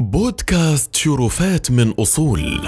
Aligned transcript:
بودكاست 0.00 0.96
شرفات 0.96 1.70
من 1.70 1.90
أصول. 1.90 2.60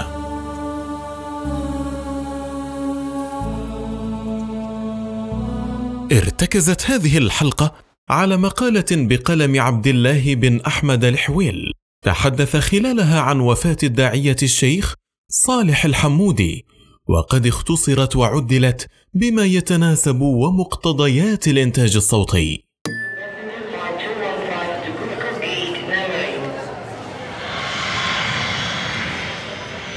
ارتكزت 6.11 6.85
هذه 6.85 7.17
الحلقة 7.17 7.73
على 8.09 8.37
مقالة 8.37 8.85
بقلم 8.91 9.61
عبد 9.61 9.87
الله 9.87 10.35
بن 10.35 10.61
أحمد 10.61 11.05
الحويل 11.05 11.71
تحدث 12.05 12.55
خلالها 12.55 13.19
عن 13.21 13.39
وفاة 13.39 13.77
الداعية 13.83 14.37
الشيخ 14.43 14.95
صالح 15.29 15.85
الحمودي 15.85 16.65
وقد 17.09 17.47
اختصرت 17.47 18.15
وعدلت 18.15 18.87
بما 19.13 19.45
يتناسب 19.45 20.21
ومقتضيات 20.21 21.47
الإنتاج 21.47 21.95
الصوتي. 21.95 22.72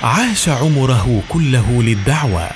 عاش 0.06 0.48
عمره 0.48 1.22
كله 1.28 1.82
للدعوة. 1.82 2.50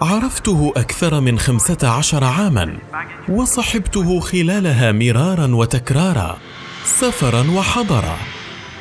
عرفته 0.00 0.72
أكثر 0.76 1.20
من 1.20 1.38
خمسة 1.38 1.88
عشر 1.88 2.24
عاما 2.24 2.78
وصحبته 3.28 4.20
خلالها 4.20 4.92
مرارا 4.92 5.54
وتكرارا 5.54 6.38
سفرا 6.84 7.50
وحضرا. 7.50 8.16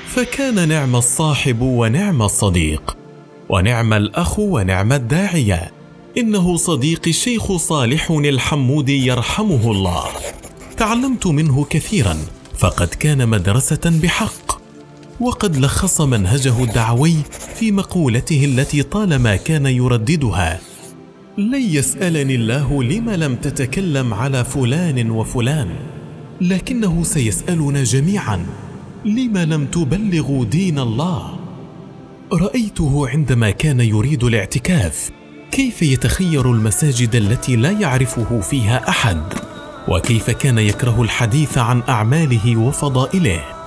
فكان 0.08 0.70
نعم 0.70 0.96
الصاحب 0.96 1.62
ونعم 1.62 2.22
الصديق 2.22 2.98
ونعم 3.50 3.94
الأخ 3.94 4.40
ونعم 4.40 4.94
الداعية. 4.94 5.72
إنه 6.18 6.58
صديقي 6.58 7.10
الشيخ 7.10 7.56
صالح 7.58 8.12
الحمودي 8.12 9.06
يرحمه 9.08 9.72
الله. 9.72 10.06
تعلمت 10.78 11.28
منه 11.28 11.66
كثيرا 11.70 12.18
فقد 12.58 12.88
كان 12.88 13.30
مدرسة 13.30 13.82
بحق. 13.86 14.49
وقد 15.22 15.58
لخص 15.58 16.02
منهجه 16.02 16.64
الدعوي 16.64 17.16
في 17.56 17.72
مقولته 17.72 18.46
التي 18.46 18.84
طالما 18.84 19.36
كان 19.36 19.66
يرددها. 19.66 20.60
لن 21.38 21.62
يسألني 21.62 22.36
الله 22.36 22.84
لم 22.84 23.10
لم 23.10 23.36
تتكلم 23.36 24.14
على 24.14 24.46
فلان 24.46 25.12
وفلان 25.12 25.70
لكنه 26.42 27.04
سيسألنا 27.04 27.84
جميعا 27.84 28.46
لم 29.06 29.38
لم 29.38 29.66
تبلغوا 29.66 30.46
دين 30.46 30.80
الله؟ 30.80 31.40
رأيته 32.34 33.10
عندما 33.10 33.50
كان 33.50 33.80
يريد 33.80 34.24
الاعتكاف 34.24 35.12
كيف 35.52 35.82
يتخير 35.82 36.52
المساجد 36.52 37.16
التي 37.16 37.56
لا 37.56 37.72
يعرفه 37.72 38.40
فيها 38.40 38.90
أحد؟ 38.90 39.24
وكيف 39.88 40.30
كان 40.30 40.58
يكره 40.58 41.02
الحديث 41.02 41.58
عن 41.58 41.82
أعماله 41.90 42.58
وفضائله؟ 42.58 43.59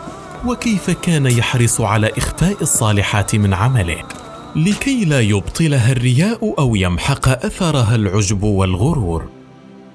وكيف 0.46 0.90
كان 0.90 1.26
يحرص 1.26 1.80
على 1.80 2.10
إخفاء 2.18 2.62
الصالحات 2.62 3.36
من 3.36 3.54
عمله؟ 3.54 4.02
لكي 4.56 5.04
لا 5.04 5.20
يبطلها 5.20 5.92
الرياء 5.92 6.54
أو 6.58 6.76
يمحق 6.76 7.28
أثرها 7.28 7.94
العجب 7.94 8.42
والغرور. 8.42 9.28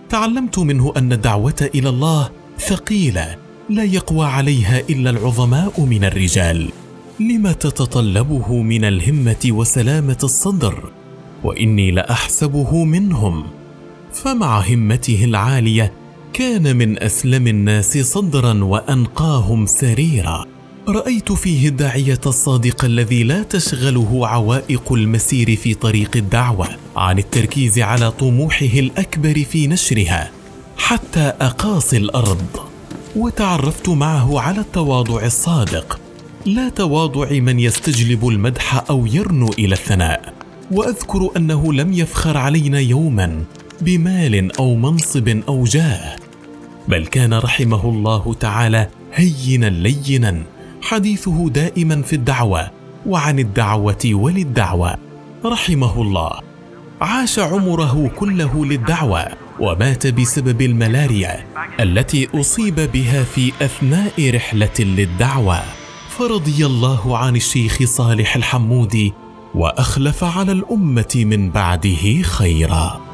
تعلمت 0.09 0.59
منه 0.59 0.93
أن 0.97 1.13
الدعوة 1.13 1.69
إلى 1.75 1.89
الله 1.89 2.29
ثقيلة 2.59 3.35
لا 3.69 3.83
يقوى 3.83 4.25
عليها 4.25 4.79
إلا 4.79 5.09
العظماء 5.09 5.81
من 5.81 6.05
الرجال 6.05 6.69
لما 7.19 7.51
تتطلبه 7.51 8.61
من 8.61 8.85
الهمة 8.85 9.49
وسلامة 9.49 10.17
الصدر 10.23 10.91
وإني 11.43 11.91
لأحسبه 11.91 12.83
منهم. 12.83 13.43
فمع 14.13 14.59
همته 14.59 15.23
العالية 15.23 15.93
كان 16.37 16.75
من 16.75 17.03
أسلم 17.03 17.47
الناس 17.47 17.97
صدرا 17.97 18.63
وأنقاهم 18.63 19.65
سريرا. 19.65 20.45
رأيت 20.87 21.31
فيه 21.31 21.67
الداعية 21.67 22.19
الصادق 22.25 22.85
الذي 22.85 23.23
لا 23.23 23.43
تشغله 23.43 24.27
عوائق 24.27 24.93
المسير 24.93 25.55
في 25.55 25.73
طريق 25.73 26.17
الدعوة 26.17 26.67
عن 26.95 27.19
التركيز 27.19 27.79
على 27.79 28.11
طموحه 28.11 28.65
الأكبر 28.65 29.43
في 29.51 29.67
نشرها 29.67 30.31
حتى 30.77 31.33
أقاصي 31.41 31.97
الأرض. 31.97 32.45
وتعرفت 33.15 33.89
معه 33.89 34.39
على 34.39 34.59
التواضع 34.59 35.25
الصادق 35.25 35.99
لا 36.45 36.69
تواضع 36.69 37.31
من 37.31 37.59
يستجلب 37.59 38.27
المدح 38.27 38.89
أو 38.89 39.05
يرنو 39.05 39.49
إلى 39.49 39.73
الثناء. 39.73 40.33
وأذكر 40.71 41.29
أنه 41.37 41.73
لم 41.73 41.93
يفخر 41.93 42.37
علينا 42.37 42.79
يوما 42.79 43.43
بمال 43.81 44.57
أو 44.57 44.75
منصب 44.75 45.41
أو 45.47 45.63
جاه. 45.63 46.26
بل 46.87 47.05
كان 47.05 47.33
رحمه 47.33 47.89
الله 47.89 48.33
تعالى 48.39 48.87
هينا 49.13 49.65
لينا 49.65 50.43
حديثه 50.81 51.49
دائما 51.49 52.01
في 52.01 52.13
الدعوة 52.13 52.71
وعن 53.05 53.39
الدعوة 53.39 54.11
وللدعوه 54.13 54.97
رحمه 55.45 56.01
الله. 56.01 56.31
عاش 57.01 57.39
عمره 57.39 58.11
كله 58.15 58.65
للدعوة 58.65 59.25
ومات 59.59 60.07
بسبب 60.07 60.61
الملاريا 60.61 61.45
التي 61.79 62.27
أصيب 62.35 62.75
بها 62.93 63.23
في 63.23 63.51
أثناء 63.61 64.35
رحلة 64.35 64.79
للدعوة. 64.79 65.59
فرضي 66.09 66.65
الله 66.65 67.17
عن 67.17 67.35
الشيخ 67.35 67.83
صالح 67.83 68.35
الحمودي 68.35 69.13
وأخلف 69.55 70.23
على 70.23 70.51
الأمة 70.51 71.13
من 71.15 71.49
بعده 71.49 72.21
خيرا. 72.21 73.06